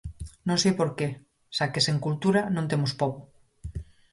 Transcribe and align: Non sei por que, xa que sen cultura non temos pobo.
Non 0.47 0.57
sei 0.63 0.73
por 0.79 0.89
que, 0.97 1.07
xa 1.55 1.65
que 1.73 1.85
sen 1.85 1.97
cultura 2.05 2.41
non 2.55 2.69
temos 2.71 2.91
pobo. 3.01 3.17